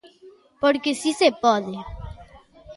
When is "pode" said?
1.43-1.75